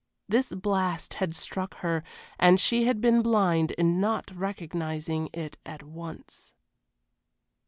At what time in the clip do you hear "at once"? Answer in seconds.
5.63-6.55